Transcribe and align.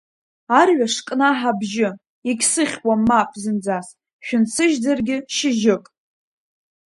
Арҩаш 0.59 0.95
кнаҳа 1.07 1.51
абжьы, 1.55 1.89
егьсыхьуам, 2.29 3.01
мап, 3.07 3.29
зынӡас, 3.41 3.87
шәынсыжьӡаргьы 4.25 5.17
шьыжьык. 5.35 5.83